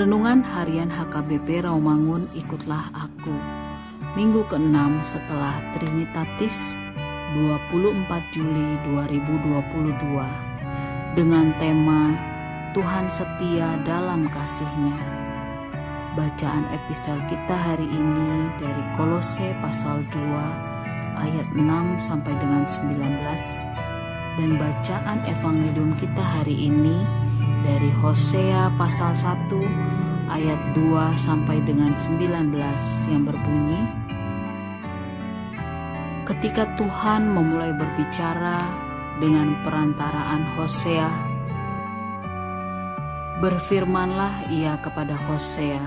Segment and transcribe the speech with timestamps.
[0.00, 3.36] Renungan Harian HKBP Rawamangun Ikutlah Aku.
[4.16, 4.72] Minggu ke-6
[5.04, 6.72] setelah Trinitatis
[7.36, 9.92] 24 Juli 2022
[11.20, 12.16] Dengan tema
[12.72, 14.96] Tuhan setia dalam kasihnya.
[16.16, 21.60] Bacaan epistel kita hari ini dari Kolose pasal 2 ayat 6
[22.00, 23.04] sampai dengan 19
[24.40, 26.96] dan bacaan evangelium kita hari ini
[27.64, 29.52] dari Hosea pasal 1
[30.32, 32.56] ayat 2 sampai dengan 19
[33.12, 33.80] yang berbunyi
[36.24, 38.64] Ketika Tuhan memulai berbicara
[39.18, 41.10] dengan perantaraan Hosea
[43.44, 45.82] Berfirmanlah ia kepada Hosea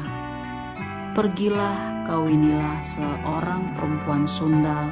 [1.17, 4.89] Pergilah kawinilah seorang perempuan sundal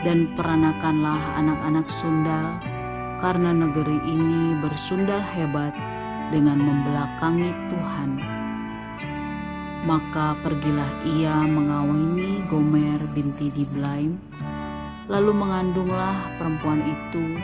[0.00, 2.56] dan peranakanlah anak-anak sundal
[3.20, 5.76] karena negeri ini bersundal hebat
[6.30, 8.10] dengan membelakangi Tuhan.
[9.84, 14.16] Maka pergilah ia mengawini Gomer binti Diblaim,
[15.10, 17.38] lalu mengandunglah perempuan itu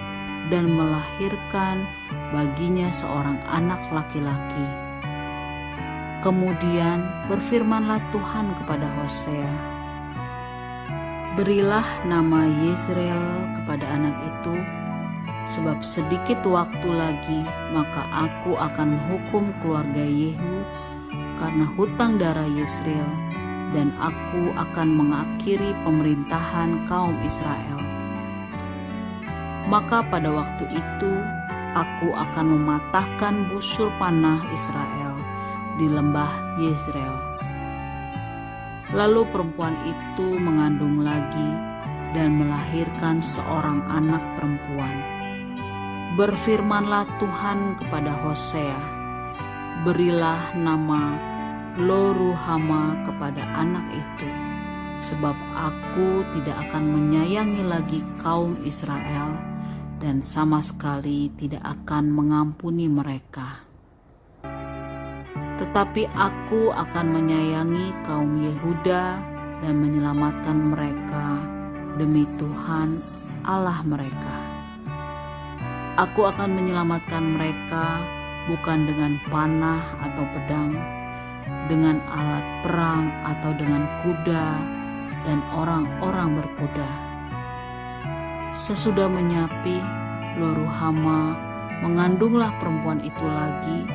[0.46, 1.82] dan melahirkan
[2.30, 4.66] baginya seorang anak laki-laki.
[6.22, 9.76] Kemudian berfirmanlah Tuhan kepada Hosea,
[11.36, 13.20] Berilah nama Yezreel
[13.60, 14.56] kepada anak itu,
[15.46, 17.40] sebab sedikit waktu lagi
[17.70, 20.56] maka aku akan menghukum keluarga Yehu
[21.38, 23.10] karena hutang darah Yisrael
[23.74, 27.78] dan aku akan mengakhiri pemerintahan kaum Israel.
[29.66, 31.12] Maka pada waktu itu
[31.74, 35.18] aku akan mematahkan busur panah Israel
[35.76, 37.16] di lembah Yezreel.
[38.94, 41.50] Lalu perempuan itu mengandung lagi
[42.14, 44.94] dan melahirkan seorang anak perempuan
[46.16, 48.80] Berfirmanlah Tuhan kepada Hosea,
[49.84, 51.12] berilah nama
[51.76, 54.24] Loruhama kepada anak itu,
[55.04, 59.36] sebab aku tidak akan menyayangi lagi kaum Israel
[60.00, 63.60] dan sama sekali tidak akan mengampuni mereka.
[65.60, 69.04] Tetapi aku akan menyayangi kaum Yehuda
[69.60, 71.44] dan menyelamatkan mereka
[72.00, 72.96] demi Tuhan
[73.44, 74.45] Allah mereka.
[75.96, 78.04] Aku akan menyelamatkan mereka
[78.52, 80.76] bukan dengan panah atau pedang,
[81.72, 84.48] dengan alat perang atau dengan kuda
[85.24, 86.90] dan orang-orang berkuda.
[88.52, 89.80] Sesudah menyapi,
[90.36, 91.32] Loruhama
[91.80, 93.88] mengandunglah perempuan itu lagi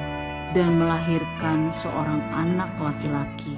[0.57, 3.53] dan melahirkan seorang anak laki-laki.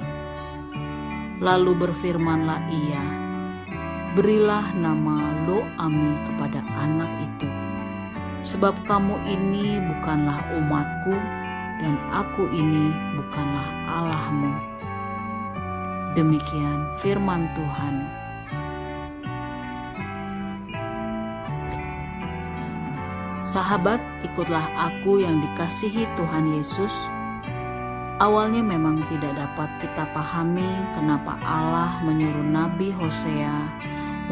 [1.39, 3.03] Lalu berfirmanlah ia,
[4.19, 7.62] berilah nama Lo Ami kepada anak itu
[8.43, 11.15] sebab kamu ini bukanlah umatku
[11.79, 14.51] dan aku ini bukanlah Allahmu.
[16.13, 17.95] Demikian firman Tuhan.
[23.49, 26.93] Sahabat, ikutlah aku yang dikasihi Tuhan Yesus.
[28.17, 33.57] Awalnya memang tidak dapat kita pahami kenapa Allah menyuruh Nabi Hosea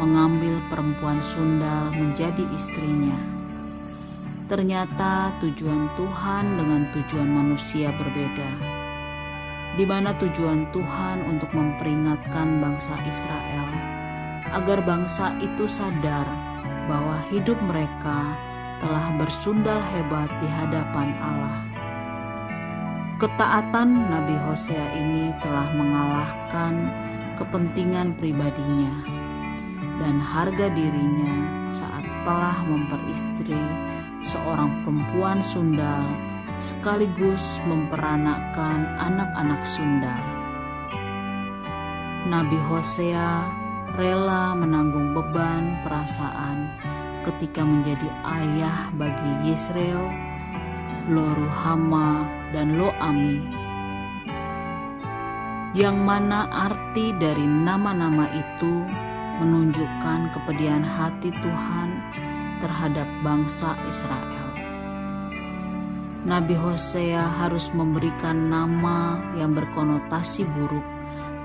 [0.00, 3.41] mengambil perempuan sundal menjadi istrinya.
[4.52, 8.50] Ternyata tujuan Tuhan dengan tujuan manusia berbeda.
[9.80, 13.66] Di mana tujuan Tuhan untuk memperingatkan bangsa Israel
[14.52, 16.28] agar bangsa itu sadar
[16.84, 18.28] bahwa hidup mereka
[18.84, 21.56] telah bersundal hebat di hadapan Allah.
[23.24, 26.92] Ketaatan Nabi Hosea ini telah mengalahkan
[27.40, 29.00] kepentingan pribadinya
[29.96, 31.36] dan harga dirinya
[31.72, 33.56] saat telah memperistri
[34.22, 36.06] seorang perempuan Sunda
[36.62, 40.14] sekaligus memperanakkan anak-anak Sunda.
[42.30, 43.42] Nabi Hosea
[43.98, 46.70] rela menanggung beban perasaan
[47.26, 50.06] ketika menjadi ayah bagi Yisrael,
[51.10, 52.22] Loruhama,
[52.54, 53.42] dan Loami.
[55.74, 58.86] Yang mana arti dari nama-nama itu
[59.42, 61.81] menunjukkan kepedihan hati Tuhan
[62.62, 64.46] terhadap bangsa Israel.
[66.22, 70.86] Nabi Hosea harus memberikan nama yang berkonotasi buruk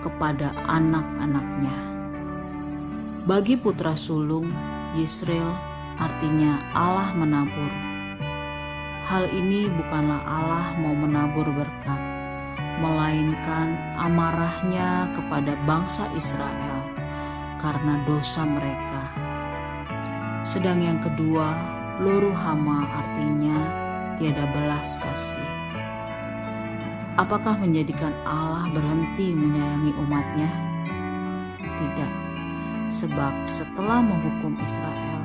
[0.05, 1.77] kepada anak-anaknya.
[3.25, 4.45] Bagi putra sulung,
[4.93, 5.49] Yisrael
[5.97, 7.73] artinya Allah menabur.
[9.09, 12.01] Hal ini bukanlah Allah mau menabur berkat,
[12.77, 16.77] melainkan amarahnya kepada bangsa Israel
[17.57, 19.26] karena dosa mereka
[20.47, 21.51] sedang yang kedua,
[21.99, 23.59] luru hama artinya
[24.15, 25.43] tiada belas kasih.
[27.19, 30.51] Apakah menjadikan Allah berhenti menyayangi umatnya?
[31.59, 32.13] Tidak,
[32.95, 35.21] sebab setelah menghukum Israel,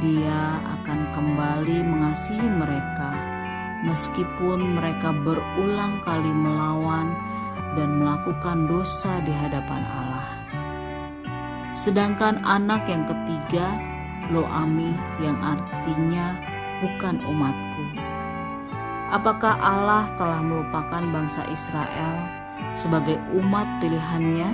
[0.00, 0.40] dia
[0.80, 3.12] akan kembali mengasihi mereka
[3.84, 7.12] meskipun mereka berulang kali melawan
[7.76, 10.28] dan melakukan dosa di hadapan Allah.
[11.76, 13.68] Sedangkan anak yang ketiga,
[14.26, 14.90] Loami
[15.22, 16.34] yang artinya
[16.82, 17.84] bukan umatku.
[19.14, 22.14] Apakah Allah telah melupakan bangsa Israel
[22.74, 24.50] sebagai umat pilihannya?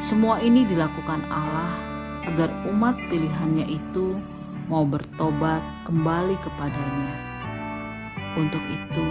[0.00, 1.72] Semua ini dilakukan Allah
[2.24, 4.16] agar umat pilihannya itu
[4.72, 7.12] mau bertobat kembali kepadanya.
[8.40, 9.06] Untuk itu,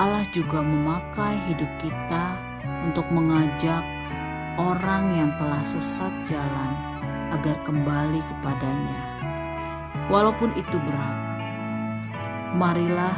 [0.00, 2.24] Allah juga memakai hidup kita
[2.88, 3.84] untuk mengajak
[4.56, 6.92] orang yang telah sesat jalan
[7.32, 9.00] agar kembali kepadanya.
[10.12, 11.18] Walaupun itu berat,
[12.60, 13.16] marilah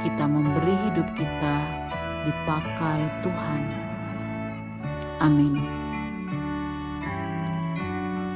[0.00, 1.56] kita memberi hidup kita
[2.24, 3.62] dipakai Tuhan.
[5.20, 5.56] Amin.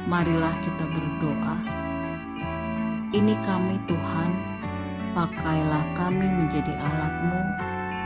[0.09, 1.57] Marilah kita berdoa.
[3.09, 4.31] Ini kami Tuhan,
[5.17, 7.41] pakailah kami menjadi alatmu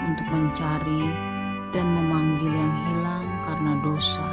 [0.07, 1.03] untuk mencari
[1.75, 4.32] dan memanggil yang hilang karena dosa.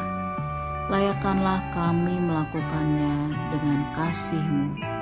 [0.91, 5.00] Layakkanlah kami melakukannya dengan kasih-Mu.